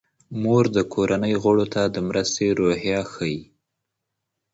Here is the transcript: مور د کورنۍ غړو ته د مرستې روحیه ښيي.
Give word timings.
مور 0.41 0.65
د 0.75 0.77
کورنۍ 0.93 1.33
غړو 1.43 1.65
ته 1.73 1.81
د 1.95 1.97
مرستې 2.09 2.45
روحیه 2.59 3.01
ښيي. 3.11 3.39